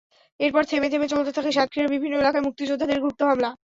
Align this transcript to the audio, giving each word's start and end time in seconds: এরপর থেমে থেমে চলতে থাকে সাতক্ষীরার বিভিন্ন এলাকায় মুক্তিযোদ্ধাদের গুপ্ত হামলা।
এরপর 0.39 0.63
থেমে 0.63 0.87
থেমে 0.89 1.07
চলতে 1.07 1.31
থাকে 1.31 1.49
সাতক্ষীরার 1.51 1.93
বিভিন্ন 1.95 2.15
এলাকায় 2.17 2.45
মুক্তিযোদ্ধাদের 2.47 3.01
গুপ্ত 3.01 3.21
হামলা। 3.23 3.49